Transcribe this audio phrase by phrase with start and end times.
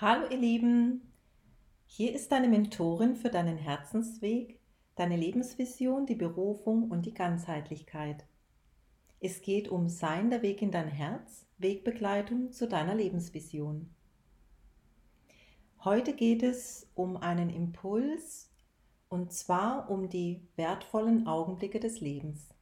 [0.00, 1.12] Hallo ihr Lieben,
[1.86, 4.58] hier ist deine Mentorin für deinen Herzensweg,
[4.96, 8.26] deine Lebensvision, die Berufung und die Ganzheitlichkeit.
[9.20, 13.88] Es geht um Sein der Weg in dein Herz, Wegbegleitung zu deiner Lebensvision.
[15.84, 18.50] Heute geht es um einen Impuls
[19.08, 22.52] und zwar um die wertvollen Augenblicke des Lebens.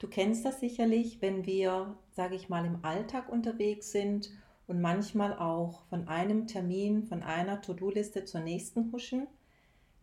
[0.00, 4.32] Du kennst das sicherlich, wenn wir, sage ich mal, im Alltag unterwegs sind
[4.66, 9.26] und manchmal auch von einem Termin, von einer To-Do-Liste zur nächsten huschen,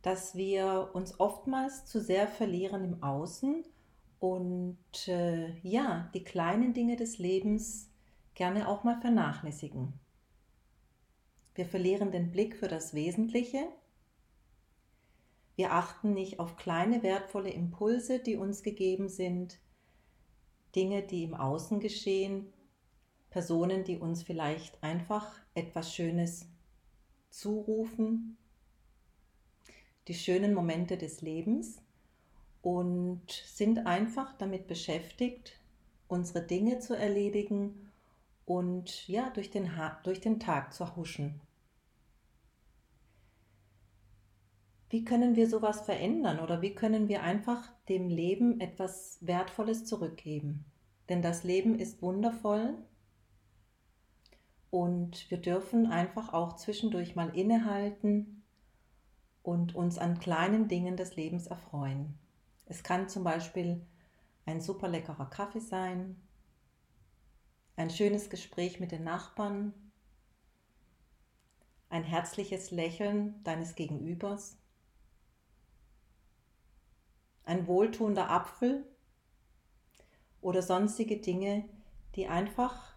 [0.02, 3.64] dass wir uns oftmals zu sehr verlieren im Außen
[4.20, 7.90] und äh, ja, die kleinen Dinge des Lebens
[8.36, 9.94] gerne auch mal vernachlässigen.
[11.56, 13.68] Wir verlieren den Blick für das Wesentliche.
[15.56, 19.60] Wir achten nicht auf kleine wertvolle Impulse, die uns gegeben sind,
[20.76, 22.53] Dinge, die im Außen geschehen,
[23.34, 26.46] Personen, die uns vielleicht einfach etwas Schönes
[27.32, 28.38] zurufen,
[30.08, 31.82] die schönen Momente des Lebens
[32.62, 35.60] und sind einfach damit beschäftigt,
[36.08, 37.92] unsere Dinge zu erledigen
[38.46, 39.68] und ja, durch den,
[40.04, 41.42] durch den Tag zu huschen.
[44.92, 50.66] Wie können wir sowas verändern oder wie können wir einfach dem Leben etwas Wertvolles zurückgeben?
[51.10, 52.76] Denn das Leben ist wundervoll
[54.74, 58.42] und wir dürfen einfach auch zwischendurch mal innehalten
[59.44, 62.18] und uns an kleinen Dingen des Lebens erfreuen.
[62.66, 63.86] Es kann zum Beispiel
[64.48, 66.20] ein super leckerer Kaffee sein,
[67.76, 69.76] ein schönes Gespräch mit den Nachbarn,
[71.90, 74.58] ein herzliches Lächeln deines Gegenübers,
[77.46, 78.88] ein wohltuender Apfel
[80.42, 81.64] oder sonstige Dinge,
[82.16, 82.93] die einfach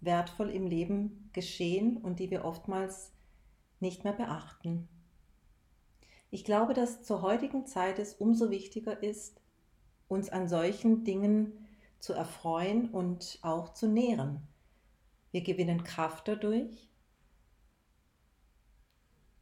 [0.00, 3.12] wertvoll im Leben geschehen und die wir oftmals
[3.80, 4.88] nicht mehr beachten.
[6.30, 9.40] Ich glaube, dass zur heutigen Zeit es umso wichtiger ist,
[10.08, 11.66] uns an solchen Dingen
[11.98, 14.46] zu erfreuen und auch zu nähren.
[15.32, 16.88] Wir gewinnen Kraft dadurch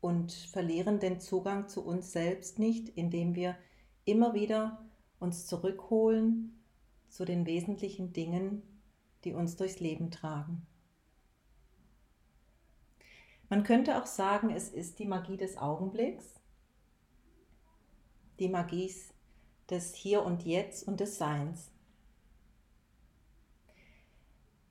[0.01, 3.57] und verlieren den Zugang zu uns selbst nicht, indem wir
[4.05, 4.85] immer wieder
[5.19, 6.63] uns zurückholen
[7.09, 8.63] zu den wesentlichen Dingen,
[9.25, 10.67] die uns durchs Leben tragen.
[13.49, 16.41] Man könnte auch sagen, es ist die Magie des Augenblicks,
[18.39, 18.93] die Magie
[19.71, 21.71] des Hier und Jetzt und des Seins.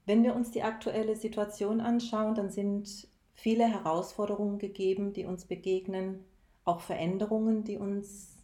[0.06, 6.26] Wenn wir uns die aktuelle Situation anschauen, dann sind viele Herausforderungen gegeben, die uns begegnen,
[6.66, 8.38] auch Veränderungen, die uns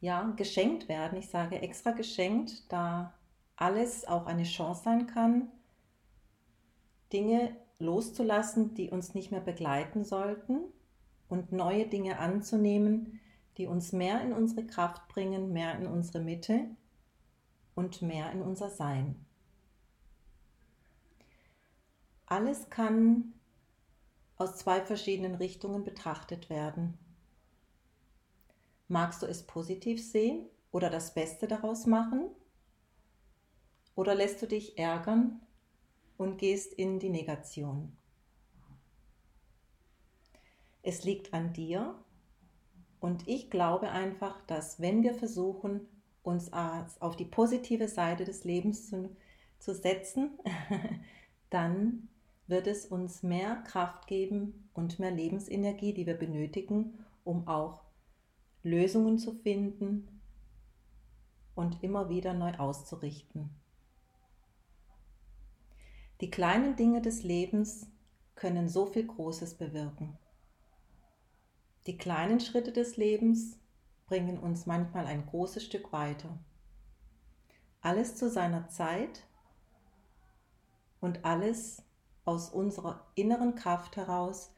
[0.00, 1.18] ja geschenkt werden.
[1.18, 3.14] Ich sage extra geschenkt, da
[3.56, 5.48] alles auch eine Chance sein kann,
[7.12, 10.60] Dinge loszulassen, die uns nicht mehr begleiten sollten
[11.28, 13.20] und neue Dinge anzunehmen,
[13.58, 16.66] die uns mehr in unsere Kraft bringen, mehr in unsere Mitte
[17.74, 19.24] und mehr in unser Sein.
[22.26, 23.34] Alles kann
[24.36, 26.98] aus zwei verschiedenen Richtungen betrachtet werden.
[28.88, 32.30] Magst du es positiv sehen oder das Beste daraus machen?
[33.94, 35.40] Oder lässt du dich ärgern
[36.16, 37.96] und gehst in die Negation?
[40.82, 41.94] Es liegt an dir
[43.00, 45.86] und ich glaube einfach, dass wenn wir versuchen,
[46.22, 49.14] uns auf die positive Seite des Lebens zu,
[49.58, 50.38] zu setzen,
[51.50, 52.08] dann
[52.46, 57.82] wird es uns mehr Kraft geben und mehr Lebensenergie, die wir benötigen, um auch
[58.62, 60.20] Lösungen zu finden
[61.54, 63.50] und immer wieder neu auszurichten.
[66.22, 67.88] Die kleinen Dinge des Lebens
[68.36, 70.16] können so viel Großes bewirken.
[71.88, 73.58] Die kleinen Schritte des Lebens
[74.06, 76.38] bringen uns manchmal ein großes Stück weiter.
[77.80, 79.24] Alles zu seiner Zeit
[81.00, 81.82] und alles
[82.24, 84.54] aus unserer inneren Kraft heraus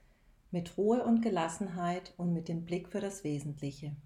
[0.51, 3.97] mit Ruhe und Gelassenheit und mit dem Blick für das Wesentliche.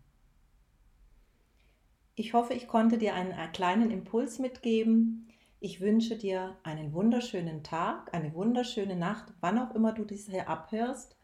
[2.15, 5.29] Ich hoffe, ich konnte dir einen kleinen Impuls mitgeben,
[5.61, 10.49] ich wünsche dir einen wunderschönen Tag, eine wunderschöne Nacht, wann auch immer du dies hier
[10.49, 11.17] abhörst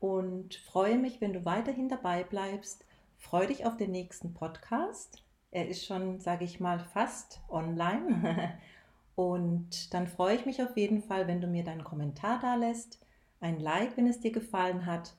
[0.00, 2.84] und freue mich, wenn du weiterhin dabei bleibst.
[3.18, 5.22] Freue dich auf den nächsten Podcast.
[5.50, 8.58] Er ist schon, sage ich mal, fast online.
[9.14, 12.98] Und dann freue ich mich auf jeden Fall, wenn du mir deinen Kommentar da lässt,
[13.40, 15.14] ein Like, wenn es dir gefallen hat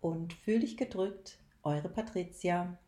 [0.00, 2.78] und fühl dich gedrückt, eure Patricia.